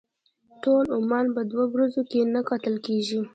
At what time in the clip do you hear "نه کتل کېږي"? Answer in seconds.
2.33-3.19